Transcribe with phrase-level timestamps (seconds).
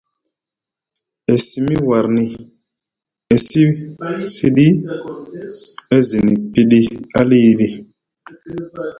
[1.33, 2.25] E simi warni,
[3.33, 4.65] e wi siɗi,
[5.95, 6.79] e zini piɗi
[7.19, 7.67] aliɗi,